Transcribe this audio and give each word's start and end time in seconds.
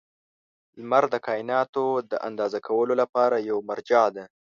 •لمر 0.79 1.03
د 1.13 1.15
کایناتو 1.27 1.85
د 2.11 2.13
اندازه 2.27 2.59
کولو 2.67 2.93
لپاره 3.01 3.35
یوه 3.49 3.61
مرجع 3.69 4.03
ده. 4.15 4.23